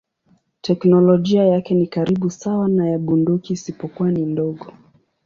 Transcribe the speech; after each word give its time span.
Teknolojia 0.61 1.45
yake 1.45 1.73
ni 1.75 1.87
karibu 1.87 2.29
sawa 2.29 2.67
na 2.69 2.89
ya 2.89 2.99
bunduki 2.99 3.53
isipokuwa 3.53 4.11
ni 4.11 4.25
ndogo. 4.25 4.73